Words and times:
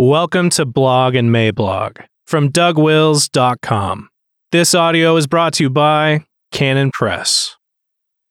Welcome 0.00 0.50
to 0.50 0.64
Blog 0.64 1.16
and 1.16 1.30
Mablog 1.30 2.04
from 2.24 2.52
DougWils.com. 2.52 4.08
This 4.52 4.72
audio 4.72 5.16
is 5.16 5.26
brought 5.26 5.54
to 5.54 5.64
you 5.64 5.70
by 5.70 6.24
Canon 6.52 6.92
Press. 6.92 7.56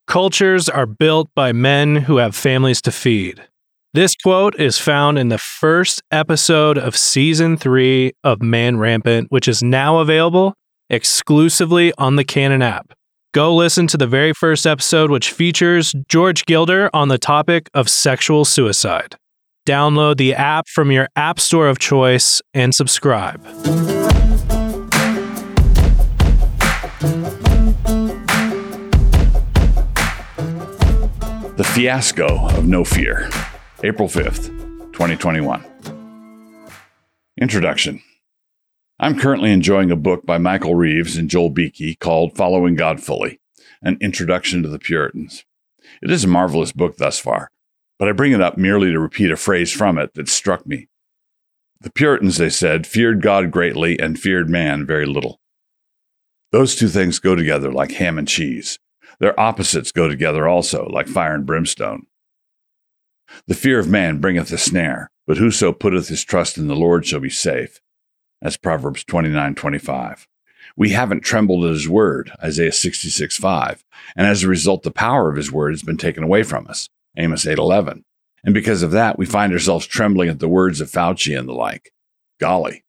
Cultures 0.08 0.70
are 0.70 0.86
built 0.86 1.28
by 1.36 1.52
men 1.52 1.98
who 1.98 2.16
have 2.18 2.38
families 2.38 2.82
to 2.84 2.92
feed. 2.94 3.44
This 3.94 4.16
quote 4.16 4.58
is 4.58 4.78
found 4.78 5.20
in 5.20 5.28
the 5.28 5.38
first 5.38 6.02
episode 6.10 6.78
of 6.78 6.96
season 6.96 7.57
three 7.57 8.13
of 8.23 8.41
Man 8.41 8.77
Rampant, 8.77 9.29
which 9.29 9.49
is 9.49 9.61
now 9.61 9.97
available 9.97 10.54
exclusively 10.89 11.91
on 11.97 12.15
the 12.15 12.23
Canon 12.23 12.61
app. 12.61 12.93
Go 13.34 13.54
listen 13.54 13.88
to 13.88 13.97
the 13.97 14.07
very 14.07 14.31
first 14.31 14.65
episode, 14.65 15.11
which 15.11 15.34
features 15.34 15.93
George 16.07 16.45
Gilder 16.45 16.89
on 16.93 17.09
the 17.09 17.18
topic 17.18 17.70
of 17.73 17.89
sexual 17.89 18.45
suicide. 18.45 19.18
Download 19.68 20.15
the 20.15 20.34
app 20.34 20.70
from 20.70 20.93
your 20.93 21.09
app 21.18 21.41
store 21.41 21.67
of 21.67 21.77
choice 21.77 22.41
and 22.54 22.73
subscribe. 22.73 23.44
The 31.58 31.66
Fiasco 31.66 32.48
of 32.48 32.66
No 32.66 32.85
Fear, 32.85 33.30
April 33.84 34.08
5th, 34.08 34.48
2021. 34.94 35.66
Introduction 37.41 38.02
I'm 39.02 39.20
currently 39.20 39.52
enjoying 39.52 39.91
a 39.91 39.97
book 39.97 40.25
by 40.25 40.38
Michael 40.38 40.75
Reeves 40.75 41.17
and 41.17 41.30
Joel 41.30 41.49
Beeke 41.49 41.99
called 41.99 42.38
Following 42.38 42.75
God 42.75 43.03
Fully 43.03 43.41
An 43.81 43.97
Introduction 43.99 44.63
to 44.63 44.70
the 44.70 44.80
Puritans. 44.80 45.44
It 46.02 46.09
is 46.09 46.23
a 46.23 46.27
marvelous 46.27 46.72
book 46.72 46.95
thus 46.95 47.20
far, 47.20 47.49
but 48.00 48.08
I 48.08 48.12
bring 48.12 48.32
it 48.32 48.42
up 48.42 48.58
merely 48.58 48.92
to 48.92 49.00
repeat 49.00 49.32
a 49.32 49.38
phrase 49.38 49.72
from 49.72 49.98
it 49.98 50.14
that 50.14 50.30
struck 50.30 50.66
me. 50.66 50.90
The 51.82 51.92
Puritans, 51.92 52.38
they 52.38 52.50
said, 52.50 52.88
feared 52.88 53.22
God 53.22 53.52
greatly 53.52 54.00
and 54.00 54.20
feared 54.20 54.50
man 54.50 54.86
very 54.86 55.06
little. 55.06 55.39
Those 56.52 56.76
two 56.76 56.88
things 56.88 57.20
go 57.20 57.36
together 57.36 57.72
like 57.72 57.92
ham 57.92 58.17
and 58.17 58.28
cheese. 58.28 58.80
Their 59.20 59.39
opposites 59.39 59.92
go 59.92 60.08
together 60.08 60.48
also, 60.48 60.88
like 60.88 61.08
fire 61.08 61.36
and 61.36 61.45
brimstone. 61.45 62.08
The 63.48 63.56
fear 63.56 63.80
of 63.80 63.89
man 63.89 64.20
bringeth 64.20 64.52
a 64.52 64.58
snare, 64.58 65.11
but 65.26 65.38
whoso 65.38 65.73
putteth 65.73 66.08
his 66.08 66.23
trust 66.23 66.58
in 66.58 66.67
the 66.67 66.76
Lord 66.76 67.06
shall 67.06 67.20
be 67.20 67.30
safe. 67.30 67.82
That's 68.42 68.58
Proverbs 68.58 69.04
29 69.04 69.56
25. 69.56 70.28
We 70.76 70.89
haven't 70.89 71.22
trembled 71.22 71.66
at 71.66 71.72
his 71.72 71.89
word, 71.89 72.32
Isaiah 72.44 72.72
66 72.72 73.36
5. 73.36 73.84
And 74.16 74.28
as 74.28 74.44
a 74.44 74.48
result, 74.48 74.84
the 74.84 74.92
power 74.92 75.30
of 75.30 75.36
his 75.36 75.52
word 75.52 75.72
has 75.73 75.84
been 75.84 75.98
taken 75.98 76.23
away 76.23 76.44
from 76.44 76.67
us, 76.67 76.89
Amos 77.18 77.46
8:11. 77.46 78.04
And 78.44 78.54
because 78.54 78.84
of 78.84 78.92
that, 78.92 79.18
we 79.18 79.26
find 79.26 79.52
ourselves 79.52 79.86
trembling 79.86 80.30
at 80.30 80.40
the 80.40 80.48
words 80.48 80.80
of 80.80 80.90
Fauci 80.90 81.38
and 81.38 81.50
the 81.50 81.54
like. 81.54 81.92
Golly. 82.40 82.84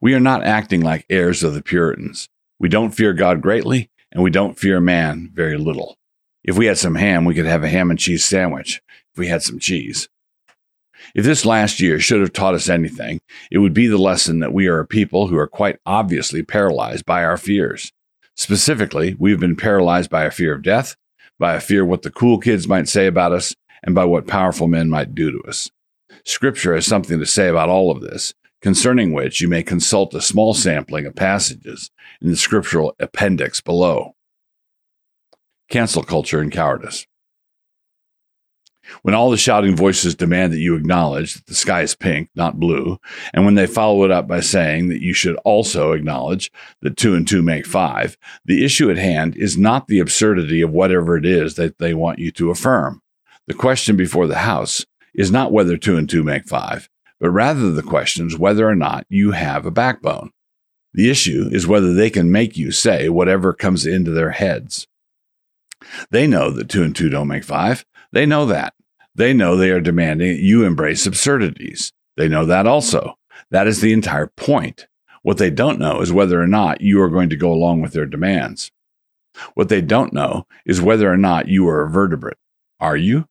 We 0.00 0.14
are 0.14 0.20
not 0.20 0.44
acting 0.44 0.82
like 0.82 1.06
heirs 1.10 1.42
of 1.42 1.54
the 1.54 1.62
Puritans. 1.62 2.28
We 2.58 2.68
don't 2.68 2.92
fear 2.92 3.12
God 3.12 3.42
greatly, 3.42 3.90
and 4.12 4.22
we 4.22 4.30
don't 4.30 4.58
fear 4.58 4.80
man 4.80 5.30
very 5.32 5.56
little. 5.56 5.96
If 6.44 6.56
we 6.56 6.66
had 6.66 6.78
some 6.78 6.94
ham, 6.94 7.24
we 7.24 7.34
could 7.34 7.46
have 7.46 7.64
a 7.64 7.68
ham 7.68 7.90
and 7.90 7.98
cheese 7.98 8.24
sandwich 8.24 8.80
if 9.12 9.18
we 9.18 9.26
had 9.26 9.42
some 9.42 9.58
cheese. 9.58 10.08
If 11.14 11.24
this 11.24 11.46
last 11.46 11.80
year 11.80 12.00
should 12.00 12.20
have 12.20 12.32
taught 12.32 12.54
us 12.54 12.68
anything, 12.68 13.20
it 13.50 13.58
would 13.58 13.74
be 13.74 13.86
the 13.86 13.98
lesson 13.98 14.40
that 14.40 14.52
we 14.52 14.66
are 14.66 14.80
a 14.80 14.86
people 14.86 15.28
who 15.28 15.36
are 15.36 15.46
quite 15.46 15.78
obviously 15.86 16.42
paralyzed 16.42 17.04
by 17.04 17.24
our 17.24 17.36
fears. 17.36 17.92
Specifically, 18.36 19.14
we've 19.18 19.40
been 19.40 19.56
paralyzed 19.56 20.10
by 20.10 20.24
a 20.24 20.30
fear 20.30 20.54
of 20.54 20.62
death, 20.62 20.96
by 21.38 21.54
a 21.54 21.60
fear 21.60 21.84
what 21.84 22.02
the 22.02 22.10
cool 22.10 22.38
kids 22.38 22.66
might 22.68 22.88
say 22.88 23.06
about 23.06 23.32
us, 23.32 23.54
and 23.82 23.94
by 23.94 24.04
what 24.04 24.26
powerful 24.26 24.66
men 24.66 24.88
might 24.88 25.14
do 25.14 25.30
to 25.30 25.48
us. 25.48 25.70
Scripture 26.24 26.74
has 26.74 26.86
something 26.86 27.18
to 27.18 27.26
say 27.26 27.48
about 27.48 27.68
all 27.68 27.90
of 27.90 28.00
this, 28.00 28.34
concerning 28.60 29.12
which 29.12 29.40
you 29.40 29.48
may 29.48 29.62
consult 29.62 30.14
a 30.14 30.20
small 30.20 30.52
sampling 30.52 31.06
of 31.06 31.14
passages 31.14 31.90
in 32.20 32.28
the 32.28 32.36
scriptural 32.36 32.94
appendix 32.98 33.60
below. 33.60 34.14
Cancel 35.70 36.02
culture 36.02 36.40
and 36.40 36.50
cowardice. 36.50 37.06
When 39.02 39.14
all 39.14 39.30
the 39.30 39.36
shouting 39.36 39.76
voices 39.76 40.14
demand 40.14 40.52
that 40.52 40.60
you 40.60 40.74
acknowledge 40.74 41.34
that 41.34 41.46
the 41.46 41.54
sky 41.54 41.82
is 41.82 41.94
pink, 41.94 42.30
not 42.34 42.58
blue, 42.58 42.98
and 43.32 43.44
when 43.44 43.54
they 43.54 43.66
follow 43.66 44.04
it 44.04 44.10
up 44.10 44.26
by 44.26 44.40
saying 44.40 44.88
that 44.88 45.02
you 45.02 45.12
should 45.12 45.36
also 45.44 45.92
acknowledge 45.92 46.50
that 46.82 46.96
two 46.96 47.14
and 47.14 47.26
two 47.26 47.42
make 47.42 47.66
five, 47.66 48.16
the 48.44 48.64
issue 48.64 48.90
at 48.90 48.96
hand 48.96 49.36
is 49.36 49.58
not 49.58 49.88
the 49.88 49.98
absurdity 49.98 50.62
of 50.62 50.70
whatever 50.70 51.16
it 51.16 51.26
is 51.26 51.54
that 51.54 51.78
they 51.78 51.94
want 51.94 52.18
you 52.18 52.30
to 52.32 52.50
affirm. 52.50 53.02
The 53.46 53.54
question 53.54 53.96
before 53.96 54.26
the 54.26 54.38
House 54.38 54.84
is 55.14 55.30
not 55.30 55.52
whether 55.52 55.76
two 55.76 55.96
and 55.96 56.08
two 56.08 56.22
make 56.22 56.46
five, 56.46 56.88
but 57.20 57.30
rather 57.30 57.72
the 57.72 57.82
question 57.82 58.26
is 58.26 58.38
whether 58.38 58.68
or 58.68 58.76
not 58.76 59.06
you 59.08 59.32
have 59.32 59.66
a 59.66 59.70
backbone. 59.70 60.32
The 60.94 61.10
issue 61.10 61.48
is 61.52 61.66
whether 61.66 61.92
they 61.92 62.10
can 62.10 62.32
make 62.32 62.56
you 62.56 62.72
say 62.72 63.08
whatever 63.08 63.52
comes 63.52 63.86
into 63.86 64.10
their 64.10 64.30
heads. 64.30 64.86
They 66.10 66.26
know 66.26 66.50
that 66.50 66.68
two 66.68 66.82
and 66.82 66.94
two 66.94 67.08
don't 67.08 67.28
make 67.28 67.44
five. 67.44 67.84
They 68.12 68.26
know 68.26 68.46
that. 68.46 68.74
They 69.18 69.32
know 69.32 69.56
they 69.56 69.70
are 69.70 69.80
demanding 69.80 70.28
that 70.28 70.42
you 70.42 70.64
embrace 70.64 71.04
absurdities. 71.04 71.92
They 72.16 72.28
know 72.28 72.44
that 72.44 72.68
also. 72.68 73.18
That 73.50 73.66
is 73.66 73.80
the 73.80 73.92
entire 73.92 74.28
point. 74.28 74.86
What 75.22 75.38
they 75.38 75.50
don't 75.50 75.80
know 75.80 76.00
is 76.00 76.12
whether 76.12 76.40
or 76.40 76.46
not 76.46 76.82
you 76.82 77.02
are 77.02 77.10
going 77.10 77.28
to 77.30 77.36
go 77.36 77.52
along 77.52 77.82
with 77.82 77.92
their 77.92 78.06
demands. 78.06 78.70
What 79.54 79.70
they 79.70 79.80
don't 79.80 80.12
know 80.12 80.46
is 80.64 80.80
whether 80.80 81.12
or 81.12 81.16
not 81.16 81.48
you 81.48 81.68
are 81.68 81.84
a 81.84 81.90
vertebrate. 81.90 82.36
Are 82.78 82.96
you? 82.96 83.26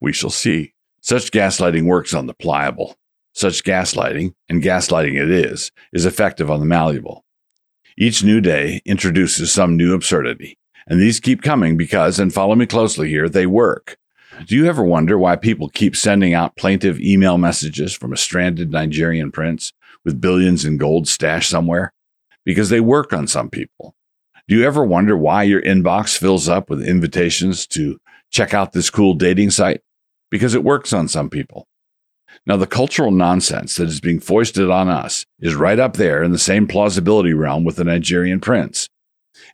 We 0.00 0.12
shall 0.12 0.30
see. 0.30 0.72
Such 1.00 1.32
gaslighting 1.32 1.84
works 1.84 2.14
on 2.14 2.26
the 2.26 2.34
pliable. 2.34 2.94
Such 3.32 3.64
gaslighting, 3.64 4.34
and 4.48 4.62
gaslighting 4.62 5.20
it 5.20 5.30
is, 5.32 5.72
is 5.92 6.06
effective 6.06 6.48
on 6.48 6.60
the 6.60 6.66
malleable. 6.66 7.24
Each 7.98 8.22
new 8.22 8.40
day 8.40 8.80
introduces 8.86 9.52
some 9.52 9.76
new 9.76 9.94
absurdity, 9.94 10.58
and 10.86 11.00
these 11.00 11.18
keep 11.18 11.42
coming 11.42 11.76
because, 11.76 12.20
and 12.20 12.32
follow 12.32 12.54
me 12.54 12.66
closely 12.66 13.08
here, 13.08 13.28
they 13.28 13.46
work. 13.46 13.98
Do 14.46 14.56
you 14.56 14.66
ever 14.66 14.82
wonder 14.82 15.18
why 15.18 15.36
people 15.36 15.68
keep 15.68 15.96
sending 15.96 16.34
out 16.34 16.56
plaintive 16.56 17.00
email 17.00 17.38
messages 17.38 17.94
from 17.94 18.12
a 18.12 18.16
stranded 18.16 18.70
Nigerian 18.70 19.30
prince 19.30 19.72
with 20.04 20.20
billions 20.20 20.64
in 20.64 20.76
gold 20.76 21.08
stashed 21.08 21.48
somewhere? 21.48 21.92
Because 22.44 22.68
they 22.68 22.80
work 22.80 23.12
on 23.12 23.26
some 23.26 23.48
people. 23.48 23.94
Do 24.48 24.54
you 24.54 24.64
ever 24.64 24.84
wonder 24.84 25.16
why 25.16 25.44
your 25.44 25.62
inbox 25.62 26.18
fills 26.18 26.48
up 26.48 26.68
with 26.68 26.82
invitations 26.82 27.66
to 27.68 27.98
check 28.30 28.52
out 28.52 28.72
this 28.72 28.90
cool 28.90 29.14
dating 29.14 29.50
site? 29.50 29.80
Because 30.30 30.54
it 30.54 30.64
works 30.64 30.92
on 30.92 31.08
some 31.08 31.30
people. 31.30 31.66
Now, 32.46 32.56
the 32.56 32.66
cultural 32.66 33.12
nonsense 33.12 33.76
that 33.76 33.88
is 33.88 34.00
being 34.00 34.20
foisted 34.20 34.68
on 34.68 34.88
us 34.88 35.24
is 35.40 35.54
right 35.54 35.78
up 35.78 35.94
there 35.94 36.22
in 36.22 36.32
the 36.32 36.38
same 36.38 36.66
plausibility 36.66 37.32
realm 37.32 37.64
with 37.64 37.76
the 37.76 37.84
Nigerian 37.84 38.40
prince. 38.40 38.88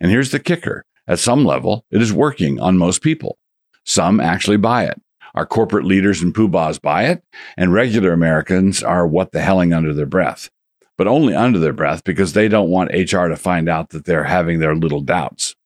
And 0.01 0.11
here's 0.11 0.33
the 0.33 0.41
kicker 0.41 0.85
at 1.07 1.19
some 1.19 1.45
level, 1.45 1.85
it 1.91 2.01
is 2.01 2.12
working 2.12 2.61
on 2.61 2.79
most 2.79 3.03
people. 3.03 3.37
Some 3.91 4.21
actually 4.21 4.56
buy 4.56 4.84
it. 4.84 5.03
Our 5.34 5.45
corporate 5.45 5.84
leaders 5.84 6.23
and 6.23 6.33
poobahs 6.33 6.81
buy 6.81 7.06
it, 7.06 7.25
and 7.56 7.73
regular 7.73 8.12
Americans 8.12 8.84
are 8.84 9.05
what 9.05 9.33
the 9.33 9.41
helling 9.41 9.73
under 9.73 9.93
their 9.93 10.06
breath, 10.06 10.49
but 10.97 11.09
only 11.09 11.34
under 11.34 11.59
their 11.59 11.73
breath 11.73 12.05
because 12.05 12.33
they 12.33 12.47
don't 12.47 12.71
want 12.71 12.93
HR 12.93 13.27
to 13.27 13.34
find 13.34 13.69
out 13.69 13.89
that 13.89 14.05
they're 14.05 14.23
having 14.23 14.61
their 14.61 14.77
little 14.77 15.00
doubts. 15.00 15.56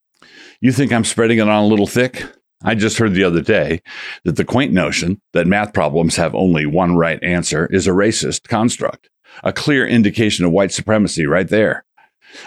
You 0.62 0.72
think 0.72 0.90
I'm 0.90 1.04
spreading 1.04 1.36
it 1.36 1.50
on 1.50 1.64
a 1.64 1.66
little 1.66 1.86
thick? 1.86 2.24
I 2.62 2.74
just 2.74 2.96
heard 2.96 3.12
the 3.12 3.24
other 3.24 3.42
day 3.42 3.82
that 4.24 4.36
the 4.36 4.44
quaint 4.46 4.72
notion 4.72 5.20
that 5.34 5.46
math 5.46 5.74
problems 5.74 6.16
have 6.16 6.34
only 6.34 6.64
one 6.64 6.96
right 6.96 7.22
answer 7.22 7.66
is 7.66 7.86
a 7.86 7.90
racist 7.90 8.48
construct, 8.48 9.10
a 9.42 9.52
clear 9.52 9.86
indication 9.86 10.46
of 10.46 10.50
white 10.50 10.72
supremacy 10.72 11.26
right 11.26 11.48
there. 11.48 11.84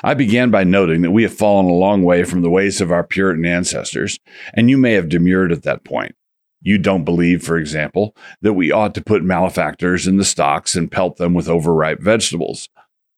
I 0.03 0.13
began 0.13 0.51
by 0.51 0.63
noting 0.63 1.01
that 1.01 1.11
we 1.11 1.23
have 1.23 1.33
fallen 1.33 1.65
a 1.65 1.73
long 1.73 2.03
way 2.03 2.23
from 2.23 2.41
the 2.41 2.49
ways 2.49 2.81
of 2.81 2.91
our 2.91 3.03
Puritan 3.03 3.45
ancestors, 3.45 4.19
and 4.53 4.69
you 4.69 4.77
may 4.77 4.93
have 4.93 5.09
demurred 5.09 5.51
at 5.51 5.63
that 5.63 5.83
point. 5.83 6.15
You 6.61 6.77
don't 6.77 7.05
believe, 7.05 7.43
for 7.43 7.57
example, 7.57 8.15
that 8.41 8.53
we 8.53 8.71
ought 8.71 8.95
to 8.95 9.03
put 9.03 9.23
malefactors 9.23 10.07
in 10.07 10.17
the 10.17 10.25
stocks 10.25 10.75
and 10.75 10.91
pelt 10.91 11.17
them 11.17 11.33
with 11.33 11.47
overripe 11.47 12.01
vegetables. 12.01 12.67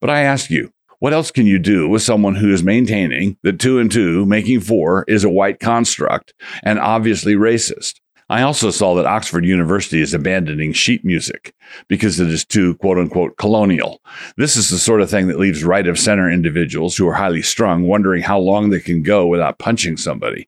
But 0.02 0.10
I 0.10 0.22
ask 0.22 0.50
you, 0.50 0.72
what 1.00 1.14
else 1.14 1.32
can 1.32 1.46
you 1.46 1.60
do 1.60 1.88
with 1.88 2.02
someone 2.02 2.36
who 2.36 2.52
is 2.52 2.62
maintaining 2.62 3.38
that 3.44 3.60
two 3.60 3.80
and 3.80 3.90
two 3.90 4.26
making 4.26 4.60
four 4.60 5.06
is 5.08 5.24
a 5.24 5.30
white 5.30 5.60
construct 5.60 6.34
and 6.64 6.78
obviously 6.78 7.36
racist? 7.36 8.02
I 8.30 8.44
also 8.44 8.70
saw 8.70 8.94
that 8.96 9.08
Oxford 9.08 9.44
University 9.44 10.02
is 10.02 10.14
abandoning 10.14 10.72
sheet 10.72 11.04
music 11.04 11.56
because 11.88 12.20
it 12.20 12.28
is 12.28 12.46
too 12.46 12.76
quote 12.76 13.00
unquote 13.00 13.38
colonial. 13.38 14.02
This 14.38 14.56
is 14.56 14.70
the 14.70 14.78
sort 14.78 15.02
of 15.02 15.10
thing 15.10 15.28
that 15.28 15.40
leaves 15.40 15.64
right 15.64 15.88
of 15.88 15.98
center 15.98 16.30
individuals 16.30 16.96
who 16.96 17.08
are 17.08 17.16
highly 17.16 17.42
strung 17.42 17.84
wondering 17.88 18.22
how 18.22 18.38
long 18.38 18.70
they 18.70 18.80
can 18.80 19.02
go 19.02 19.26
without 19.26 19.58
punching 19.58 19.98
somebody. 19.98 20.48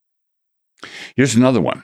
Here's 1.16 1.36
another 1.36 1.62
one. 1.62 1.83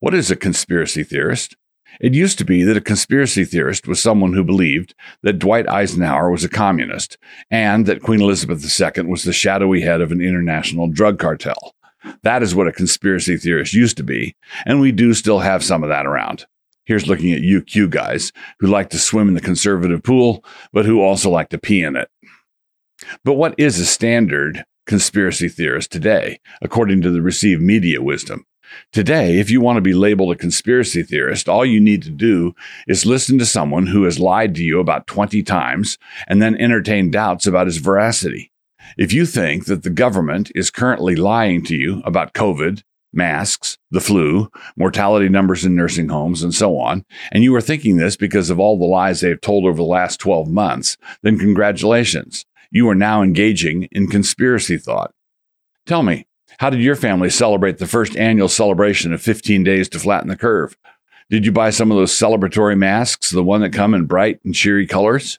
What 0.00 0.14
is 0.14 0.30
a 0.30 0.36
conspiracy 0.36 1.04
theorist? 1.04 1.56
It 2.00 2.12
used 2.12 2.38
to 2.38 2.44
be 2.44 2.62
that 2.64 2.76
a 2.76 2.80
conspiracy 2.80 3.44
theorist 3.44 3.86
was 3.86 4.02
someone 4.02 4.32
who 4.32 4.44
believed 4.44 4.94
that 5.22 5.38
Dwight 5.38 5.68
Eisenhower 5.68 6.30
was 6.30 6.44
a 6.44 6.48
communist 6.48 7.16
and 7.50 7.86
that 7.86 8.02
Queen 8.02 8.20
Elizabeth 8.20 8.62
II 8.62 9.04
was 9.04 9.22
the 9.22 9.32
shadowy 9.32 9.80
head 9.80 10.00
of 10.00 10.12
an 10.12 10.20
international 10.20 10.88
drug 10.88 11.18
cartel. 11.18 11.74
That 12.22 12.42
is 12.42 12.54
what 12.54 12.68
a 12.68 12.72
conspiracy 12.72 13.36
theorist 13.36 13.72
used 13.72 13.96
to 13.98 14.02
be, 14.02 14.36
and 14.66 14.80
we 14.80 14.92
do 14.92 15.14
still 15.14 15.40
have 15.40 15.64
some 15.64 15.82
of 15.82 15.88
that 15.88 16.06
around. 16.06 16.46
Here's 16.84 17.08
looking 17.08 17.32
at 17.32 17.40
you 17.40 17.62
Q 17.62 17.88
guys 17.88 18.32
who 18.60 18.66
like 18.66 18.90
to 18.90 18.98
swim 18.98 19.28
in 19.28 19.34
the 19.34 19.40
conservative 19.40 20.02
pool, 20.02 20.44
but 20.72 20.84
who 20.84 21.00
also 21.00 21.30
like 21.30 21.48
to 21.50 21.58
pee 21.58 21.82
in 21.82 21.96
it. 21.96 22.10
But 23.24 23.34
what 23.34 23.54
is 23.58 23.78
a 23.78 23.86
standard 23.86 24.64
conspiracy 24.86 25.48
theorist 25.48 25.90
today, 25.90 26.40
according 26.60 27.00
to 27.02 27.10
the 27.10 27.22
received 27.22 27.62
media 27.62 28.02
wisdom? 28.02 28.44
Today, 28.92 29.38
if 29.38 29.50
you 29.50 29.60
want 29.60 29.76
to 29.76 29.82
be 29.82 29.92
labeled 29.92 30.32
a 30.32 30.36
conspiracy 30.36 31.02
theorist, 31.02 31.48
all 31.48 31.64
you 31.64 31.80
need 31.80 32.02
to 32.02 32.10
do 32.10 32.54
is 32.86 33.06
listen 33.06 33.38
to 33.38 33.46
someone 33.46 33.86
who 33.86 34.04
has 34.04 34.18
lied 34.18 34.54
to 34.56 34.64
you 34.64 34.80
about 34.80 35.06
20 35.06 35.42
times 35.42 35.98
and 36.26 36.42
then 36.42 36.56
entertain 36.56 37.10
doubts 37.10 37.46
about 37.46 37.66
his 37.66 37.78
veracity. 37.78 38.50
If 38.96 39.12
you 39.12 39.26
think 39.26 39.66
that 39.66 39.82
the 39.82 39.90
government 39.90 40.50
is 40.54 40.70
currently 40.70 41.16
lying 41.16 41.64
to 41.64 41.76
you 41.76 42.02
about 42.04 42.34
COVID, 42.34 42.82
masks, 43.12 43.78
the 43.90 44.00
flu, 44.00 44.50
mortality 44.76 45.28
numbers 45.28 45.64
in 45.64 45.74
nursing 45.74 46.08
homes, 46.08 46.42
and 46.42 46.54
so 46.54 46.78
on, 46.78 47.04
and 47.32 47.42
you 47.42 47.54
are 47.54 47.60
thinking 47.60 47.96
this 47.96 48.16
because 48.16 48.50
of 48.50 48.58
all 48.58 48.78
the 48.78 48.84
lies 48.84 49.20
they've 49.20 49.40
told 49.40 49.64
over 49.64 49.76
the 49.76 49.82
last 49.82 50.18
12 50.20 50.48
months, 50.48 50.96
then 51.22 51.38
congratulations. 51.38 52.44
You 52.70 52.88
are 52.88 52.94
now 52.94 53.22
engaging 53.22 53.84
in 53.92 54.08
conspiracy 54.08 54.78
thought. 54.78 55.14
Tell 55.86 56.02
me, 56.02 56.26
how 56.58 56.70
did 56.70 56.80
your 56.80 56.96
family 56.96 57.30
celebrate 57.30 57.78
the 57.78 57.86
first 57.86 58.16
annual 58.16 58.48
celebration 58.48 59.12
of 59.12 59.22
15 59.22 59.64
days 59.64 59.88
to 59.90 59.98
flatten 59.98 60.28
the 60.28 60.36
curve? 60.36 60.76
Did 61.30 61.46
you 61.46 61.52
buy 61.52 61.70
some 61.70 61.90
of 61.90 61.96
those 61.96 62.12
celebratory 62.12 62.76
masks, 62.76 63.30
the 63.30 63.42
one 63.42 63.60
that 63.62 63.72
come 63.72 63.94
in 63.94 64.04
bright 64.04 64.40
and 64.44 64.54
cheery 64.54 64.86
colors? 64.86 65.38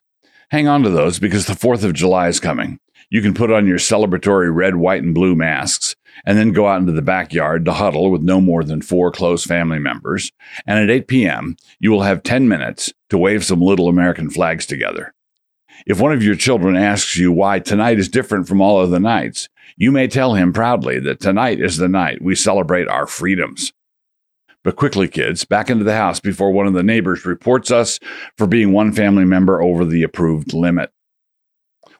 Hang 0.49 0.67
on 0.67 0.83
to 0.83 0.89
those 0.89 1.19
because 1.19 1.45
the 1.45 1.53
4th 1.53 1.83
of 1.83 1.93
July 1.93 2.27
is 2.27 2.39
coming. 2.39 2.79
You 3.09 3.21
can 3.21 3.33
put 3.33 3.51
on 3.51 3.67
your 3.67 3.77
celebratory 3.77 4.53
red, 4.53 4.75
white, 4.75 5.03
and 5.03 5.13
blue 5.13 5.35
masks 5.35 5.95
and 6.25 6.37
then 6.37 6.51
go 6.51 6.67
out 6.67 6.79
into 6.79 6.91
the 6.91 7.01
backyard 7.01 7.65
to 7.65 7.73
huddle 7.73 8.09
with 8.09 8.21
no 8.21 8.39
more 8.39 8.63
than 8.63 8.81
four 8.81 9.11
close 9.11 9.43
family 9.43 9.79
members. 9.79 10.31
And 10.65 10.79
at 10.79 10.89
8 10.89 11.07
p.m., 11.07 11.57
you 11.79 11.91
will 11.91 12.03
have 12.03 12.23
10 12.23 12.47
minutes 12.47 12.93
to 13.09 13.17
wave 13.17 13.43
some 13.43 13.61
little 13.61 13.89
American 13.89 14.29
flags 14.29 14.65
together. 14.65 15.13
If 15.85 15.99
one 15.99 16.13
of 16.13 16.23
your 16.23 16.35
children 16.35 16.75
asks 16.75 17.17
you 17.17 17.31
why 17.31 17.59
tonight 17.59 17.99
is 17.99 18.09
different 18.09 18.47
from 18.47 18.61
all 18.61 18.79
other 18.79 18.99
nights, 18.99 19.49
you 19.77 19.91
may 19.91 20.07
tell 20.07 20.35
him 20.35 20.53
proudly 20.53 20.99
that 20.99 21.19
tonight 21.19 21.59
is 21.59 21.77
the 21.77 21.89
night 21.89 22.21
we 22.21 22.35
celebrate 22.35 22.87
our 22.87 23.07
freedoms. 23.07 23.73
But 24.63 24.77
quickly, 24.77 25.07
kids, 25.07 25.45
back 25.45 25.69
into 25.69 25.83
the 25.83 25.95
house 25.95 26.19
before 26.19 26.51
one 26.51 26.65
of 26.65 26.73
the 26.73 26.81
neighbors 26.81 27.25
reports 27.25 27.69
us 27.69 27.99
for 28.35 28.47
being 28.47 28.71
one 28.71 28.93
family 28.93 29.25
member 29.25 29.61
over 29.61 29.85
the 29.85 30.01
approved 30.01 30.53
limit. 30.53 30.91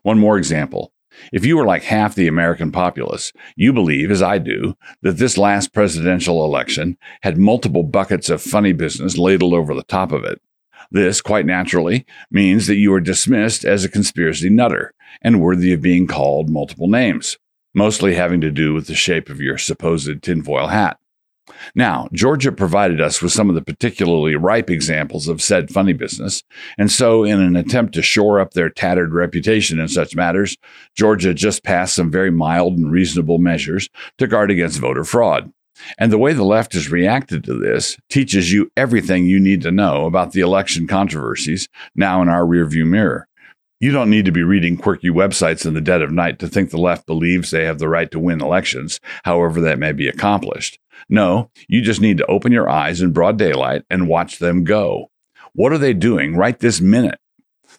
One 0.01 0.17
more 0.17 0.37
example. 0.37 0.91
If 1.31 1.45
you 1.45 1.57
were 1.57 1.65
like 1.65 1.83
half 1.83 2.15
the 2.15 2.27
American 2.27 2.71
populace, 2.71 3.33
you 3.55 3.73
believe, 3.73 4.11
as 4.11 4.21
I 4.21 4.37
do, 4.37 4.77
that 5.01 5.17
this 5.17 5.37
last 5.37 5.73
presidential 5.73 6.43
election 6.43 6.97
had 7.21 7.37
multiple 7.37 7.83
buckets 7.83 8.29
of 8.29 8.41
funny 8.41 8.73
business 8.73 9.17
ladled 9.17 9.53
over 9.53 9.73
the 9.73 9.83
top 9.83 10.11
of 10.11 10.23
it. 10.23 10.41
This, 10.91 11.21
quite 11.21 11.45
naturally, 11.45 12.05
means 12.29 12.67
that 12.67 12.75
you 12.75 12.93
are 12.93 13.01
dismissed 13.01 13.65
as 13.65 13.83
a 13.83 13.89
conspiracy 13.89 14.49
nutter 14.49 14.93
and 15.21 15.41
worthy 15.41 15.73
of 15.73 15.81
being 15.81 16.07
called 16.07 16.49
multiple 16.49 16.87
names, 16.87 17.37
mostly 17.73 18.15
having 18.15 18.41
to 18.41 18.51
do 18.51 18.73
with 18.73 18.87
the 18.87 18.95
shape 18.95 19.29
of 19.29 19.41
your 19.41 19.57
supposed 19.57 20.21
tinfoil 20.21 20.67
hat. 20.67 20.99
Now, 21.75 22.07
Georgia 22.11 22.51
provided 22.51 22.99
us 22.99 23.21
with 23.21 23.31
some 23.31 23.49
of 23.49 23.55
the 23.55 23.61
particularly 23.61 24.35
ripe 24.35 24.69
examples 24.69 25.27
of 25.27 25.41
said 25.41 25.69
funny 25.69 25.93
business, 25.93 26.43
and 26.77 26.91
so, 26.91 27.23
in 27.23 27.39
an 27.39 27.55
attempt 27.55 27.93
to 27.93 28.01
shore 28.01 28.39
up 28.39 28.53
their 28.53 28.69
tattered 28.69 29.13
reputation 29.13 29.79
in 29.79 29.87
such 29.87 30.15
matters, 30.15 30.57
Georgia 30.95 31.33
just 31.33 31.63
passed 31.63 31.95
some 31.95 32.09
very 32.09 32.31
mild 32.31 32.77
and 32.77 32.91
reasonable 32.91 33.37
measures 33.37 33.89
to 34.17 34.27
guard 34.27 34.49
against 34.49 34.79
voter 34.79 35.03
fraud. 35.03 35.51
And 35.97 36.11
the 36.11 36.17
way 36.17 36.33
the 36.33 36.43
left 36.43 36.73
has 36.73 36.89
reacted 36.89 37.43
to 37.43 37.57
this 37.57 37.97
teaches 38.09 38.51
you 38.51 38.71
everything 38.77 39.25
you 39.25 39.39
need 39.39 39.61
to 39.63 39.71
know 39.71 40.05
about 40.05 40.31
the 40.31 40.41
election 40.41 40.87
controversies 40.87 41.67
now 41.95 42.21
in 42.21 42.29
our 42.29 42.43
rearview 42.43 42.87
mirror. 42.87 43.27
You 43.81 43.91
don't 43.91 44.09
need 44.09 44.25
to 44.25 44.31
be 44.31 44.41
reading 44.41 44.77
quirky 44.77 45.09
websites 45.09 45.65
in 45.65 45.73
the 45.73 45.81
dead 45.81 46.01
of 46.01 46.11
night 46.11 46.39
to 46.39 46.47
think 46.47 46.69
the 46.69 46.77
left 46.77 47.05
believes 47.05 47.51
they 47.51 47.65
have 47.65 47.77
the 47.77 47.89
right 47.89 48.09
to 48.11 48.19
win 48.19 48.41
elections, 48.41 49.01
however 49.25 49.59
that 49.61 49.79
may 49.79 49.91
be 49.91 50.07
accomplished. 50.07 50.79
No, 51.09 51.51
you 51.67 51.81
just 51.81 52.01
need 52.01 52.17
to 52.17 52.25
open 52.25 52.51
your 52.51 52.69
eyes 52.69 53.01
in 53.01 53.11
broad 53.11 53.37
daylight 53.37 53.83
and 53.89 54.07
watch 54.07 54.39
them 54.39 54.63
go. 54.63 55.11
What 55.53 55.71
are 55.71 55.77
they 55.77 55.93
doing 55.93 56.35
right 56.35 56.59
this 56.59 56.81
minute? 56.81 57.19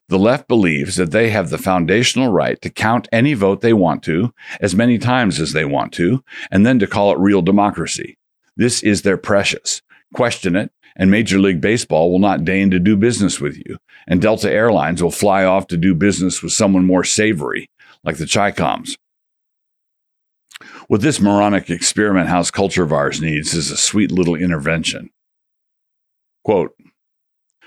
The 0.08 0.18
left 0.18 0.46
believes 0.46 0.96
that 0.96 1.10
they 1.10 1.30
have 1.30 1.50
the 1.50 1.58
foundational 1.58 2.30
right 2.30 2.60
to 2.62 2.70
count 2.70 3.08
any 3.10 3.34
vote 3.34 3.60
they 3.60 3.72
want 3.72 4.02
to, 4.04 4.32
as 4.60 4.74
many 4.74 4.98
times 4.98 5.40
as 5.40 5.52
they 5.52 5.64
want 5.64 5.92
to, 5.94 6.22
and 6.50 6.64
then 6.64 6.78
to 6.78 6.86
call 6.86 7.12
it 7.12 7.18
real 7.18 7.42
democracy. 7.42 8.16
This 8.56 8.82
is 8.82 9.02
their 9.02 9.16
precious. 9.16 9.82
Question 10.14 10.54
it, 10.54 10.70
and 10.96 11.10
Major 11.10 11.38
League 11.38 11.60
Baseball 11.60 12.10
will 12.10 12.20
not 12.20 12.44
deign 12.44 12.70
to 12.70 12.78
do 12.78 12.96
business 12.96 13.40
with 13.40 13.56
you, 13.56 13.78
and 14.06 14.22
Delta 14.22 14.50
Airlines 14.50 15.02
will 15.02 15.10
fly 15.10 15.44
off 15.44 15.66
to 15.68 15.76
do 15.76 15.94
business 15.94 16.42
with 16.42 16.52
someone 16.52 16.84
more 16.84 17.04
savory, 17.04 17.68
like 18.04 18.16
the 18.16 18.24
Chicoms. 18.24 18.96
What 20.88 21.00
this 21.00 21.20
moronic 21.20 21.68
experiment 21.68 22.28
house 22.28 22.52
culture 22.52 22.84
of 22.84 22.92
ours 22.92 23.20
needs 23.20 23.54
is 23.54 23.72
a 23.72 23.76
sweet 23.76 24.12
little 24.12 24.36
intervention. 24.36 25.10
Quote, 26.44 26.76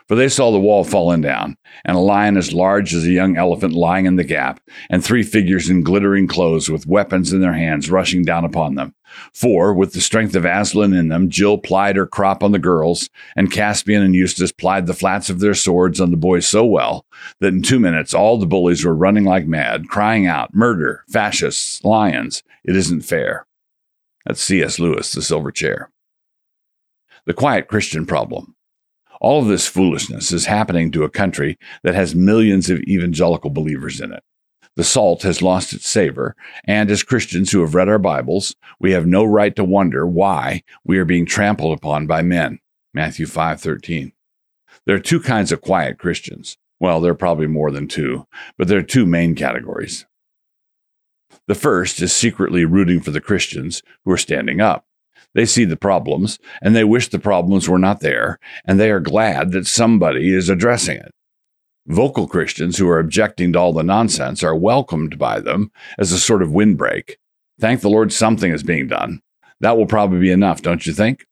for 0.08 0.16
they 0.16 0.30
saw 0.30 0.52
the 0.52 0.60
wall 0.60 0.84
falling 0.84 1.22
down, 1.22 1.56
and 1.86 1.96
a 1.96 2.00
lion 2.00 2.36
as 2.36 2.52
large 2.52 2.96
as 2.96 3.04
a 3.04 3.12
young 3.12 3.38
elephant 3.38 3.74
lying 3.74 4.06
in 4.08 4.16
the 4.16 4.24
gap, 4.24 4.60
and 4.90 5.04
three 5.04 5.22
figures 5.22 5.70
in 5.70 5.84
glittering 5.84 6.28
clothes 6.28 6.68
with 6.68 6.88
weapons 6.88 7.32
in 7.32 7.42
their 7.42 7.54
hands 7.54 7.92
rushing 7.92 8.24
down 8.24 8.44
upon 8.44 8.74
them. 8.74 8.96
For, 9.34 9.72
with 9.72 9.94
the 9.94 10.02
strength 10.02 10.36
of 10.36 10.46
Aslan 10.46 10.94
in 10.94 11.10
them, 11.10 11.30
Jill 11.30 11.60
plied 11.60 11.96
her 11.96 12.08
crop 12.08 12.42
on 12.42 12.54
the 12.54 12.58
girls, 12.58 13.08
and 13.36 13.52
Caspian 13.52 14.02
and 14.02 14.16
Eustace 14.16 14.52
plied 14.52 14.88
the 14.88 14.96
flats 14.96 15.30
of 15.30 15.42
their 15.42 15.54
swords 15.54 16.02
on 16.02 16.10
the 16.10 16.18
boys 16.18 16.48
so 16.48 16.66
well 16.66 17.06
that 17.40 17.54
in 17.54 17.62
two 17.62 17.80
minutes 17.80 18.14
all 18.14 18.40
the 18.40 18.48
bullies 18.48 18.84
were 18.84 18.96
running 18.96 19.26
like 19.26 19.46
mad, 19.46 19.90
crying 19.90 20.26
out, 20.26 20.56
Murder, 20.56 21.04
fascists, 21.08 21.84
lions, 21.84 22.42
it 22.64 22.76
isn't 22.76 23.02
fair. 23.02 23.46
That's 24.26 24.44
C.S. 24.44 24.80
Lewis, 24.80 25.12
The 25.12 25.22
Silver 25.22 25.52
Chair. 25.52 25.92
The 27.26 27.34
Quiet 27.34 27.68
Christian 27.68 28.06
Problem. 28.06 28.56
All 29.22 29.42
of 29.42 29.48
this 29.48 29.68
foolishness 29.68 30.32
is 30.32 30.46
happening 30.46 30.92
to 30.92 31.04
a 31.04 31.10
country 31.10 31.58
that 31.84 31.96
has 31.96 32.16
millions 32.16 32.70
of 32.70 32.80
evangelical 32.82 33.50
believers 33.50 34.00
in 34.00 34.14
it. 34.14 34.24
The 34.76 34.84
salt 34.86 35.24
has 35.24 35.42
lost 35.42 35.74
its 35.74 35.90
savor, 35.90 36.36
and 36.64 36.90
as 36.90 37.04
Christians 37.04 37.52
who 37.52 37.60
have 37.62 37.76
read 37.76 37.90
our 37.90 38.00
Bibles, 38.00 38.56
we 38.80 38.92
have 38.92 39.06
no 39.06 39.26
right 39.26 39.54
to 39.58 39.64
wonder 39.66 40.08
why 40.08 40.64
we 40.86 40.98
are 40.98 41.06
being 41.06 41.26
trampled 41.26 41.78
upon 41.78 42.08
by 42.08 42.22
men. 42.22 42.60
Matthew 42.94 43.26
5:13. 43.26 44.14
There 44.86 44.96
are 44.96 45.00
two 45.00 45.20
kinds 45.20 45.52
of 45.52 45.62
quiet 45.62 46.00
Christians. 46.00 46.58
Well, 46.80 47.02
there 47.02 47.12
are 47.12 47.16
probably 47.16 47.48
more 47.48 47.72
than 47.72 47.90
two, 47.90 48.26
but 48.58 48.70
there 48.70 48.80
are 48.80 48.84
two 48.84 49.06
main 49.06 49.36
categories. 49.36 50.06
The 51.50 51.56
first 51.56 52.00
is 52.00 52.14
secretly 52.14 52.64
rooting 52.64 53.02
for 53.02 53.10
the 53.10 53.20
Christians 53.20 53.82
who 54.06 54.12
are 54.12 54.20
standing 54.20 54.62
up. 54.62 54.86
They 55.34 55.48
see 55.48 55.66
the 55.66 55.76
problems 55.76 56.38
and 56.62 56.76
they 56.76 56.84
wish 56.84 57.08
the 57.08 57.18
problems 57.18 57.68
were 57.68 57.80
not 57.80 58.02
there, 58.02 58.38
and 58.66 58.80
they 58.80 58.92
are 58.92 59.00
glad 59.00 59.52
that 59.54 59.66
somebody 59.66 60.32
is 60.32 60.48
addressing 60.48 60.98
it. 60.98 61.12
Vocal 61.88 62.28
Christians 62.28 62.78
who 62.78 62.88
are 62.88 63.00
objecting 63.00 63.54
to 63.54 63.60
all 63.60 63.74
the 63.74 63.82
nonsense 63.82 64.44
are 64.44 64.56
welcomed 64.56 65.18
by 65.18 65.40
them 65.40 65.72
as 65.98 66.12
a 66.12 66.20
sort 66.20 66.44
of 66.44 66.52
windbreak. 66.52 67.18
Thank 67.60 67.82
the 67.82 67.90
Lord 67.90 68.14
something 68.14 68.52
is 68.52 68.62
being 68.62 68.88
done. 68.88 69.20
That 69.60 69.76
will 69.76 69.88
probably 69.88 70.20
be 70.20 70.32
enough, 70.32 70.62
don't 70.62 70.86
you 70.86 70.94
think? 70.94 71.26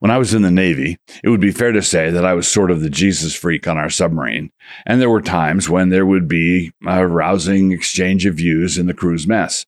When 0.00 0.10
I 0.10 0.18
was 0.18 0.34
in 0.34 0.42
the 0.42 0.50
Navy, 0.50 0.98
it 1.22 1.28
would 1.28 1.40
be 1.40 1.52
fair 1.52 1.72
to 1.72 1.82
say 1.82 2.10
that 2.10 2.24
I 2.24 2.34
was 2.34 2.48
sort 2.48 2.70
of 2.70 2.80
the 2.80 2.90
Jesus 2.90 3.34
freak 3.34 3.66
on 3.68 3.78
our 3.78 3.90
submarine, 3.90 4.50
and 4.86 5.00
there 5.00 5.10
were 5.10 5.22
times 5.22 5.68
when 5.68 5.88
there 5.88 6.06
would 6.06 6.28
be 6.28 6.72
a 6.86 7.06
rousing 7.06 7.72
exchange 7.72 8.26
of 8.26 8.36
views 8.36 8.78
in 8.78 8.86
the 8.86 8.94
crew's 8.94 9.26
mess. 9.26 9.66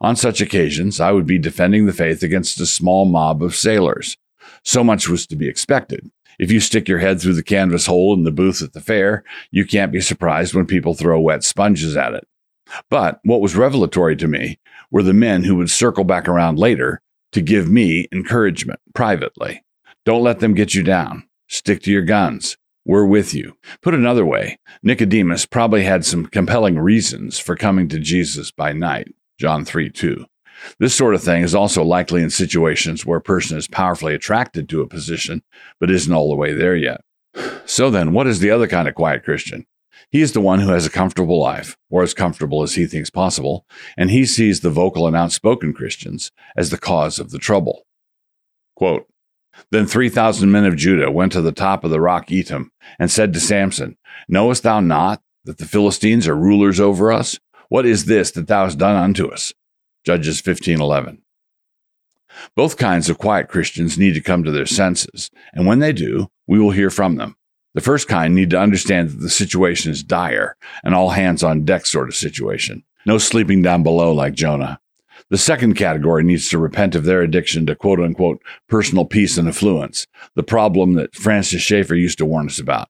On 0.00 0.16
such 0.16 0.40
occasions, 0.40 1.00
I 1.00 1.12
would 1.12 1.26
be 1.26 1.38
defending 1.38 1.86
the 1.86 1.92
faith 1.92 2.22
against 2.22 2.60
a 2.60 2.66
small 2.66 3.04
mob 3.04 3.42
of 3.42 3.56
sailors. 3.56 4.16
So 4.64 4.84
much 4.84 5.08
was 5.08 5.26
to 5.26 5.36
be 5.36 5.48
expected. 5.48 6.10
If 6.38 6.52
you 6.52 6.60
stick 6.60 6.88
your 6.88 7.00
head 7.00 7.20
through 7.20 7.34
the 7.34 7.42
canvas 7.42 7.86
hole 7.86 8.14
in 8.14 8.22
the 8.22 8.30
booth 8.30 8.62
at 8.62 8.72
the 8.72 8.80
fair, 8.80 9.24
you 9.50 9.66
can't 9.66 9.90
be 9.90 10.00
surprised 10.00 10.54
when 10.54 10.66
people 10.66 10.94
throw 10.94 11.20
wet 11.20 11.42
sponges 11.42 11.96
at 11.96 12.14
it. 12.14 12.26
But 12.90 13.18
what 13.24 13.40
was 13.40 13.56
revelatory 13.56 14.14
to 14.16 14.28
me 14.28 14.58
were 14.90 15.02
the 15.02 15.12
men 15.12 15.44
who 15.44 15.56
would 15.56 15.70
circle 15.70 16.04
back 16.04 16.28
around 16.28 16.58
later 16.58 17.00
to 17.32 17.42
give 17.42 17.68
me 17.68 18.06
encouragement 18.12 18.80
privately. 18.94 19.62
Don't 20.04 20.22
let 20.22 20.40
them 20.40 20.54
get 20.54 20.74
you 20.74 20.82
down. 20.82 21.28
Stick 21.48 21.82
to 21.82 21.92
your 21.92 22.02
guns. 22.02 22.56
We're 22.84 23.04
with 23.04 23.34
you. 23.34 23.56
Put 23.82 23.94
another 23.94 24.24
way, 24.24 24.58
Nicodemus 24.82 25.44
probably 25.44 25.84
had 25.84 26.06
some 26.06 26.26
compelling 26.26 26.78
reasons 26.78 27.38
for 27.38 27.54
coming 27.54 27.88
to 27.88 27.98
Jesus 27.98 28.50
by 28.50 28.72
night. 28.72 29.14
John 29.38 29.64
3 29.64 29.90
2. 29.90 30.24
This 30.78 30.94
sort 30.94 31.14
of 31.14 31.22
thing 31.22 31.42
is 31.42 31.54
also 31.54 31.84
likely 31.84 32.22
in 32.22 32.30
situations 32.30 33.04
where 33.04 33.18
a 33.18 33.22
person 33.22 33.56
is 33.56 33.68
powerfully 33.68 34.14
attracted 34.14 34.68
to 34.68 34.80
a 34.80 34.88
position, 34.88 35.42
but 35.78 35.90
isn't 35.90 36.12
all 36.12 36.30
the 36.30 36.36
way 36.36 36.52
there 36.52 36.76
yet. 36.76 37.02
So 37.66 37.90
then, 37.90 38.14
what 38.14 38.26
is 38.26 38.40
the 38.40 38.50
other 38.50 38.66
kind 38.66 38.88
of 38.88 38.94
quiet 38.94 39.24
Christian? 39.24 39.66
He 40.10 40.22
is 40.22 40.32
the 40.32 40.40
one 40.40 40.60
who 40.60 40.70
has 40.70 40.86
a 40.86 40.90
comfortable 40.90 41.38
life, 41.38 41.76
or 41.90 42.02
as 42.02 42.14
comfortable 42.14 42.62
as 42.62 42.74
he 42.74 42.86
thinks 42.86 43.10
possible, 43.10 43.66
and 43.96 44.10
he 44.10 44.24
sees 44.24 44.60
the 44.60 44.70
vocal 44.70 45.06
and 45.06 45.14
outspoken 45.14 45.74
Christians 45.74 46.32
as 46.56 46.70
the 46.70 46.78
cause 46.78 47.18
of 47.18 47.30
the 47.30 47.38
trouble. 47.38 47.86
Quote, 48.74 49.06
Then 49.70 49.86
3,000 49.86 50.50
men 50.50 50.64
of 50.64 50.76
Judah 50.76 51.10
went 51.10 51.32
to 51.32 51.42
the 51.42 51.52
top 51.52 51.84
of 51.84 51.90
the 51.90 52.00
rock 52.00 52.28
Etam 52.28 52.70
and 52.98 53.10
said 53.10 53.34
to 53.34 53.40
Samson, 53.40 53.98
Knowest 54.28 54.62
thou 54.62 54.80
not 54.80 55.20
that 55.44 55.58
the 55.58 55.66
Philistines 55.66 56.26
are 56.26 56.36
rulers 56.36 56.80
over 56.80 57.12
us? 57.12 57.38
What 57.68 57.84
is 57.84 58.06
this 58.06 58.30
that 58.30 58.46
thou 58.46 58.64
hast 58.64 58.78
done 58.78 58.96
unto 58.96 59.28
us? 59.28 59.52
Judges 60.04 60.40
15:11. 60.40 61.18
Both 62.54 62.76
kinds 62.76 63.10
of 63.10 63.18
quiet 63.18 63.48
Christians 63.48 63.98
need 63.98 64.14
to 64.14 64.20
come 64.20 64.44
to 64.44 64.52
their 64.52 64.66
senses, 64.66 65.30
and 65.52 65.66
when 65.66 65.80
they 65.80 65.92
do, 65.92 66.28
we 66.46 66.58
will 66.58 66.70
hear 66.70 66.88
from 66.88 67.16
them. 67.16 67.36
The 67.78 67.84
first 67.84 68.08
kind 68.08 68.34
need 68.34 68.50
to 68.50 68.58
understand 68.58 69.08
that 69.08 69.20
the 69.20 69.30
situation 69.30 69.92
is 69.92 70.02
dire, 70.02 70.56
an 70.82 70.94
all 70.94 71.10
hands 71.10 71.44
on 71.44 71.64
deck 71.64 71.86
sort 71.86 72.08
of 72.08 72.16
situation. 72.16 72.82
No 73.06 73.18
sleeping 73.18 73.62
down 73.62 73.84
below 73.84 74.12
like 74.12 74.34
Jonah. 74.34 74.80
The 75.30 75.38
second 75.38 75.74
category 75.74 76.24
needs 76.24 76.48
to 76.48 76.58
repent 76.58 76.96
of 76.96 77.04
their 77.04 77.22
addiction 77.22 77.66
to 77.66 77.76
quote 77.76 78.00
unquote 78.00 78.42
personal 78.68 79.04
peace 79.04 79.38
and 79.38 79.46
affluence, 79.46 80.08
the 80.34 80.42
problem 80.42 80.94
that 80.94 81.14
Francis 81.14 81.62
Schaeffer 81.62 81.94
used 81.94 82.18
to 82.18 82.26
warn 82.26 82.48
us 82.48 82.58
about. 82.58 82.88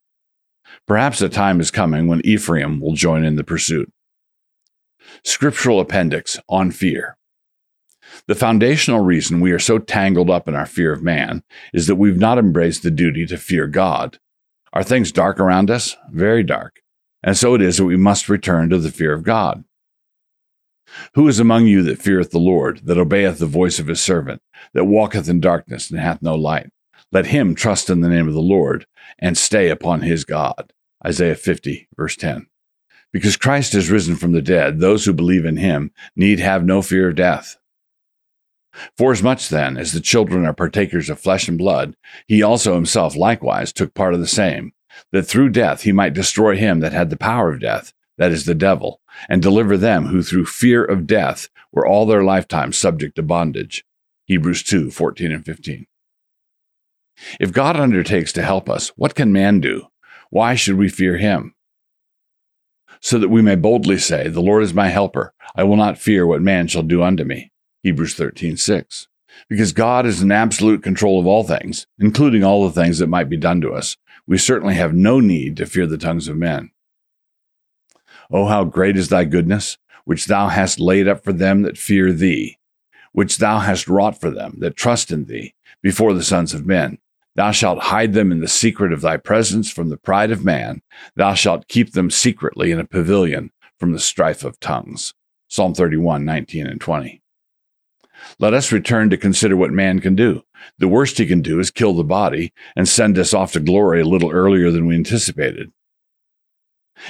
Perhaps 0.86 1.20
a 1.20 1.28
time 1.28 1.60
is 1.60 1.70
coming 1.70 2.08
when 2.08 2.24
Ephraim 2.24 2.80
will 2.80 2.94
join 2.94 3.26
in 3.26 3.36
the 3.36 3.44
pursuit. 3.44 3.92
Scriptural 5.22 5.80
appendix 5.80 6.40
on 6.48 6.70
fear. 6.70 7.18
The 8.26 8.34
foundational 8.34 9.04
reason 9.04 9.42
we 9.42 9.52
are 9.52 9.58
so 9.58 9.78
tangled 9.78 10.30
up 10.30 10.48
in 10.48 10.54
our 10.54 10.64
fear 10.64 10.94
of 10.94 11.02
man 11.02 11.42
is 11.74 11.88
that 11.88 11.96
we've 11.96 12.16
not 12.16 12.38
embraced 12.38 12.82
the 12.82 12.90
duty 12.90 13.26
to 13.26 13.36
fear 13.36 13.66
God. 13.66 14.18
Are 14.72 14.82
things 14.82 15.12
dark 15.12 15.40
around 15.40 15.70
us? 15.70 15.96
Very 16.10 16.42
dark. 16.42 16.80
And 17.22 17.36
so 17.36 17.54
it 17.54 17.62
is 17.62 17.78
that 17.78 17.84
we 17.84 17.96
must 17.96 18.28
return 18.28 18.70
to 18.70 18.78
the 18.78 18.90
fear 18.90 19.12
of 19.12 19.24
God. 19.24 19.64
Who 21.14 21.28
is 21.28 21.38
among 21.38 21.66
you 21.66 21.82
that 21.82 22.00
feareth 22.00 22.30
the 22.30 22.38
Lord, 22.38 22.82
that 22.84 22.98
obeyeth 22.98 23.38
the 23.38 23.46
voice 23.46 23.78
of 23.78 23.88
his 23.88 24.00
servant, 24.00 24.40
that 24.72 24.84
walketh 24.84 25.28
in 25.28 25.40
darkness 25.40 25.90
and 25.90 26.00
hath 26.00 26.22
no 26.22 26.34
light? 26.34 26.70
Let 27.12 27.26
him 27.26 27.54
trust 27.54 27.90
in 27.90 28.00
the 28.00 28.08
name 28.08 28.28
of 28.28 28.34
the 28.34 28.40
Lord 28.40 28.86
and 29.18 29.36
stay 29.36 29.68
upon 29.70 30.02
his 30.02 30.24
God. 30.24 30.72
Isaiah 31.04 31.34
50, 31.34 31.88
verse 31.96 32.16
10. 32.16 32.46
Because 33.12 33.36
Christ 33.36 33.74
is 33.74 33.90
risen 33.90 34.16
from 34.16 34.32
the 34.32 34.42
dead, 34.42 34.80
those 34.80 35.04
who 35.04 35.12
believe 35.12 35.46
in 35.46 35.56
him 35.56 35.92
need 36.14 36.40
have 36.40 36.64
no 36.64 36.82
fear 36.82 37.08
of 37.08 37.16
death. 37.16 37.56
Forasmuch 38.96 39.48
then 39.48 39.76
as 39.76 39.92
the 39.92 40.00
children 40.00 40.44
are 40.44 40.52
partakers 40.52 41.10
of 41.10 41.20
flesh 41.20 41.48
and 41.48 41.58
blood, 41.58 41.96
he 42.26 42.42
also 42.42 42.74
himself 42.74 43.16
likewise 43.16 43.72
took 43.72 43.94
part 43.94 44.14
of 44.14 44.20
the 44.20 44.26
same, 44.26 44.72
that 45.12 45.24
through 45.24 45.50
death 45.50 45.82
he 45.82 45.92
might 45.92 46.14
destroy 46.14 46.56
him 46.56 46.80
that 46.80 46.92
had 46.92 47.10
the 47.10 47.16
power 47.16 47.50
of 47.50 47.60
death, 47.60 47.92
that 48.18 48.32
is 48.32 48.44
the 48.44 48.54
devil, 48.54 49.00
and 49.28 49.40
deliver 49.40 49.76
them 49.76 50.06
who 50.06 50.22
through 50.22 50.46
fear 50.46 50.84
of 50.84 51.06
death 51.06 51.48
were 51.72 51.86
all 51.86 52.06
their 52.06 52.24
lifetime 52.24 52.72
subject 52.72 53.16
to 53.16 53.22
bondage. 53.22 53.84
Hebrews 54.26 54.62
2 54.62 54.90
14 54.90 55.32
and 55.32 55.44
15. 55.44 55.86
If 57.40 57.52
God 57.52 57.76
undertakes 57.76 58.32
to 58.34 58.42
help 58.42 58.68
us, 58.68 58.88
what 58.96 59.14
can 59.14 59.32
man 59.32 59.60
do? 59.60 59.86
Why 60.30 60.54
should 60.54 60.76
we 60.76 60.88
fear 60.88 61.16
him? 61.16 61.54
So 63.00 63.18
that 63.18 63.28
we 63.28 63.42
may 63.42 63.56
boldly 63.56 63.98
say, 63.98 64.28
The 64.28 64.42
Lord 64.42 64.62
is 64.62 64.74
my 64.74 64.88
helper. 64.88 65.32
I 65.54 65.64
will 65.64 65.76
not 65.76 65.98
fear 65.98 66.26
what 66.26 66.42
man 66.42 66.66
shall 66.66 66.82
do 66.82 67.02
unto 67.02 67.24
me. 67.24 67.50
Hebrews 67.82 68.14
13 68.14 68.56
6. 68.56 69.08
Because 69.48 69.72
God 69.72 70.06
is 70.06 70.22
in 70.22 70.32
absolute 70.32 70.82
control 70.82 71.20
of 71.20 71.26
all 71.26 71.44
things, 71.44 71.86
including 71.98 72.42
all 72.42 72.66
the 72.66 72.80
things 72.80 72.98
that 72.98 73.06
might 73.08 73.28
be 73.28 73.36
done 73.36 73.60
to 73.60 73.72
us, 73.72 73.96
we 74.26 74.38
certainly 74.38 74.74
have 74.74 74.94
no 74.94 75.20
need 75.20 75.56
to 75.56 75.66
fear 75.66 75.86
the 75.86 75.98
tongues 75.98 76.28
of 76.28 76.36
men. 76.36 76.70
Oh, 78.30 78.46
how 78.46 78.64
great 78.64 78.96
is 78.96 79.08
thy 79.08 79.24
goodness, 79.24 79.78
which 80.04 80.26
thou 80.26 80.48
hast 80.48 80.80
laid 80.80 81.08
up 81.08 81.22
for 81.22 81.32
them 81.32 81.62
that 81.62 81.78
fear 81.78 82.12
thee, 82.12 82.58
which 83.12 83.38
thou 83.38 83.58
hast 83.58 83.88
wrought 83.88 84.20
for 84.20 84.30
them 84.30 84.56
that 84.58 84.76
trust 84.76 85.10
in 85.10 85.26
thee 85.26 85.54
before 85.82 86.14
the 86.14 86.22
sons 86.22 86.52
of 86.52 86.66
men. 86.66 86.98
Thou 87.36 87.52
shalt 87.52 87.78
hide 87.78 88.14
them 88.14 88.32
in 88.32 88.40
the 88.40 88.48
secret 88.48 88.92
of 88.92 89.00
thy 89.00 89.16
presence 89.16 89.70
from 89.70 89.90
the 89.90 89.96
pride 89.96 90.32
of 90.32 90.44
man. 90.44 90.82
Thou 91.14 91.34
shalt 91.34 91.68
keep 91.68 91.92
them 91.92 92.10
secretly 92.10 92.72
in 92.72 92.80
a 92.80 92.84
pavilion 92.84 93.52
from 93.78 93.92
the 93.92 94.00
strife 94.00 94.44
of 94.44 94.58
tongues. 94.58 95.14
Psalm 95.46 95.72
31, 95.72 96.24
19 96.24 96.66
and 96.66 96.80
20. 96.80 97.22
Let 98.38 98.54
us 98.54 98.72
return 98.72 99.10
to 99.10 99.16
consider 99.16 99.56
what 99.56 99.70
man 99.70 100.00
can 100.00 100.14
do. 100.14 100.42
The 100.78 100.88
worst 100.88 101.18
he 101.18 101.26
can 101.26 101.42
do 101.42 101.60
is 101.60 101.70
kill 101.70 101.94
the 101.94 102.04
body 102.04 102.52
and 102.76 102.88
send 102.88 103.18
us 103.18 103.34
off 103.34 103.52
to 103.52 103.60
glory 103.60 104.00
a 104.00 104.06
little 104.06 104.30
earlier 104.30 104.70
than 104.70 104.86
we 104.86 104.94
anticipated. 104.94 105.72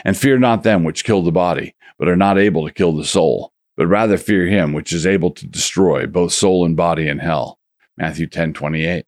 And 0.04 0.16
fear 0.16 0.38
not 0.38 0.62
them 0.62 0.84
which 0.84 1.04
kill 1.04 1.22
the 1.22 1.32
body, 1.32 1.74
but 1.98 2.08
are 2.08 2.16
not 2.16 2.38
able 2.38 2.66
to 2.66 2.72
kill 2.72 2.92
the 2.92 3.04
soul, 3.04 3.52
but 3.76 3.86
rather 3.86 4.18
fear 4.18 4.46
him 4.46 4.72
which 4.72 4.92
is 4.92 5.06
able 5.06 5.30
to 5.32 5.46
destroy 5.46 6.06
both 6.06 6.32
soul 6.32 6.64
and 6.64 6.76
body 6.76 7.08
in 7.08 7.18
hell. 7.18 7.58
Matthew 7.96 8.26
10 8.26 8.52
28. 8.52 9.06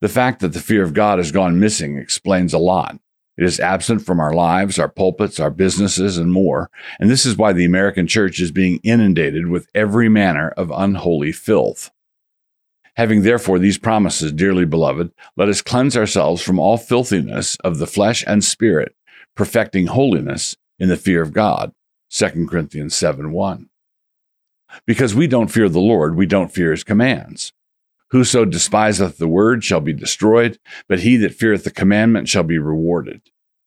The 0.00 0.08
fact 0.08 0.40
that 0.40 0.52
the 0.52 0.60
fear 0.60 0.82
of 0.82 0.94
God 0.94 1.18
has 1.18 1.32
gone 1.32 1.60
missing 1.60 1.98
explains 1.98 2.54
a 2.54 2.58
lot. 2.58 2.98
It 3.36 3.44
is 3.44 3.58
absent 3.58 4.02
from 4.02 4.20
our 4.20 4.32
lives, 4.32 4.78
our 4.78 4.88
pulpits, 4.88 5.40
our 5.40 5.50
businesses, 5.50 6.18
and 6.18 6.32
more. 6.32 6.70
And 7.00 7.10
this 7.10 7.26
is 7.26 7.36
why 7.36 7.52
the 7.52 7.64
American 7.64 8.06
church 8.06 8.40
is 8.40 8.52
being 8.52 8.78
inundated 8.82 9.48
with 9.48 9.68
every 9.74 10.08
manner 10.08 10.50
of 10.50 10.70
unholy 10.70 11.32
filth. 11.32 11.90
Having 12.96 13.22
therefore 13.22 13.58
these 13.58 13.78
promises, 13.78 14.32
dearly 14.32 14.64
beloved, 14.64 15.10
let 15.36 15.48
us 15.48 15.62
cleanse 15.62 15.96
ourselves 15.96 16.42
from 16.42 16.60
all 16.60 16.76
filthiness 16.76 17.56
of 17.56 17.78
the 17.78 17.88
flesh 17.88 18.22
and 18.26 18.44
spirit, 18.44 18.94
perfecting 19.34 19.88
holiness 19.88 20.56
in 20.78 20.88
the 20.88 20.96
fear 20.96 21.20
of 21.20 21.32
God. 21.32 21.72
2 22.10 22.46
Corinthians 22.48 22.94
7 22.94 23.32
1. 23.32 23.68
Because 24.86 25.14
we 25.14 25.26
don't 25.26 25.50
fear 25.50 25.68
the 25.68 25.80
Lord, 25.80 26.14
we 26.14 26.26
don't 26.26 26.52
fear 26.52 26.70
his 26.70 26.84
commands. 26.84 27.52
Whoso 28.10 28.44
despiseth 28.44 29.18
the 29.18 29.28
word 29.28 29.64
shall 29.64 29.80
be 29.80 29.92
destroyed, 29.92 30.58
but 30.88 31.00
he 31.00 31.16
that 31.18 31.34
feareth 31.34 31.64
the 31.64 31.70
commandment 31.70 32.28
shall 32.28 32.42
be 32.42 32.58
rewarded. 32.58 33.22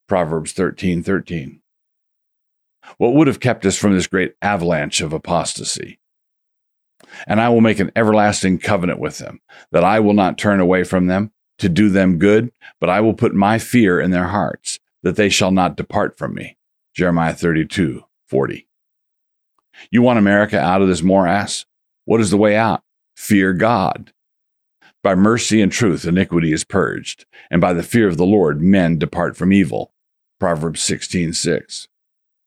Proverbs 0.08 0.54
13 0.54 1.04
13. 1.04 1.62
What 2.98 3.14
would 3.14 3.28
have 3.28 3.42
kept 3.42 3.66
us 3.66 3.78
from 3.78 3.94
this 3.94 4.08
great 4.08 4.36
avalanche 4.42 5.02
of 5.02 5.12
apostasy? 5.12 6.00
And 7.28 7.42
I 7.42 7.50
will 7.50 7.62
make 7.62 7.80
an 7.80 7.92
everlasting 7.96 8.60
covenant 8.60 9.00
with 9.00 9.18
them, 9.18 9.42
that 9.72 9.84
I 9.84 10.00
will 10.00 10.14
not 10.14 10.38
turn 10.38 10.60
away 10.60 10.84
from 10.84 11.08
them 11.08 11.32
to 11.58 11.70
do 11.70 11.90
them 11.90 12.18
good, 12.18 12.52
but 12.80 12.90
I 12.90 13.02
will 13.02 13.14
put 13.14 13.34
my 13.34 13.60
fear 13.60 14.00
in 14.00 14.12
their 14.12 14.28
hearts, 14.28 14.80
that 15.04 15.16
they 15.16 15.30
shall 15.30 15.52
not 15.52 15.78
depart 15.78 16.18
from 16.18 16.34
me. 16.34 16.58
Jeremiah 16.94 17.34
32, 17.34 18.04
40. 18.28 18.68
You 19.92 20.02
want 20.02 20.20
America 20.20 20.60
out 20.60 20.82
of 20.82 20.88
this 20.88 21.04
morass? 21.04 21.66
What 22.06 22.22
is 22.22 22.32
the 22.32 22.38
way 22.38 22.56
out? 22.56 22.84
Fear 23.16 23.54
God. 23.54 24.14
By 25.08 25.16
mercy 25.16 25.62
and 25.62 25.72
truth, 25.72 26.04
iniquity 26.04 26.52
is 26.52 26.66
purged, 26.66 27.26
and 27.50 27.62
by 27.62 27.72
the 27.72 27.82
fear 27.82 28.10
of 28.10 28.18
the 28.18 28.26
Lord, 28.26 28.62
men 28.62 29.00
depart 29.00 29.38
from 29.38 29.54
evil. 29.54 29.94
Proverbs 30.38 30.84
16, 30.84 31.32
6. 31.32 31.88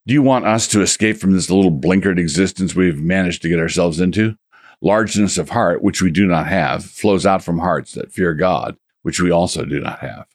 Do 0.07 0.12
you 0.12 0.21
want 0.21 0.45
us 0.45 0.69
to 0.69 0.83
escape 0.83 1.17
from 1.17 1.33
this 1.33 1.49
little 1.49 1.73
blinkered 1.73 2.19
existence 2.19 2.75
we've 2.75 3.00
managed 3.00 3.40
to 3.40 3.49
get 3.49 3.61
ourselves 3.61 3.99
into? 3.99 4.37
Largeness 4.83 5.38
of 5.38 5.49
heart, 5.49 5.83
which 5.83 6.02
we 6.02 6.11
do 6.11 6.26
not 6.26 6.49
have, 6.49 6.85
flows 6.85 7.25
out 7.25 7.43
from 7.43 7.61
hearts 7.61 7.93
that 7.93 8.12
fear 8.12 8.35
God, 8.35 8.76
which 9.00 9.23
we 9.23 9.31
also 9.31 9.64
do 9.64 9.81
not 9.81 10.00
have. 10.00 10.26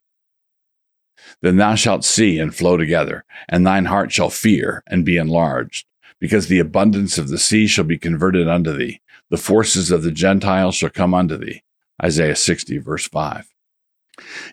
Then 1.43 1.57
thou 1.57 1.75
shalt 1.75 2.03
see 2.03 2.39
and 2.39 2.55
flow 2.55 2.75
together, 2.75 3.23
and 3.47 3.67
thine 3.67 3.85
heart 3.85 4.11
shall 4.11 4.31
fear 4.31 4.81
and 4.87 5.05
be 5.05 5.17
enlarged, 5.17 5.85
because 6.19 6.47
the 6.47 6.57
abundance 6.57 7.19
of 7.19 7.27
the 7.27 7.37
sea 7.37 7.67
shall 7.67 7.85
be 7.85 7.99
converted 7.99 8.47
unto 8.47 8.75
thee, 8.75 8.99
the 9.29 9.37
forces 9.37 9.91
of 9.91 10.01
the 10.01 10.09
Gentiles 10.09 10.73
shall 10.73 10.89
come 10.89 11.13
unto 11.13 11.37
thee. 11.37 11.61
Isaiah 12.03 12.35
60, 12.35 12.77
verse 12.79 13.07
5. 13.07 13.47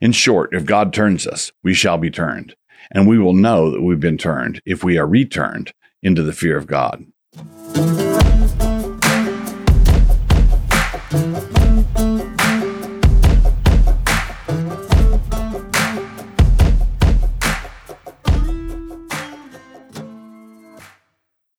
In 0.01 0.13
short, 0.13 0.53
if 0.53 0.65
God 0.65 0.93
turns 0.93 1.27
us, 1.27 1.53
we 1.63 1.75
shall 1.75 1.99
be 1.99 2.11
turned, 2.11 2.57
and 2.91 3.07
we 3.07 3.19
will 3.19 3.33
know 3.33 3.71
that 3.71 3.83
we've 3.83 4.01
been 4.01 4.19
turned 4.19 4.61
if 4.65 4.83
we 4.83 4.99
are 4.99 5.07
returned 5.07 5.73
into 6.03 6.23
the 6.23 6.33
fear 6.33 6.57
of 6.57 6.67
God. 6.67 7.07